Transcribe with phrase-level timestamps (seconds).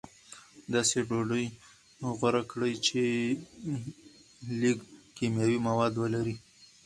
[0.73, 1.45] داسې ډوډۍ
[2.17, 3.01] غوره کړئ چې
[4.61, 4.77] لږ
[5.17, 6.35] کیمیاوي مواد ولري.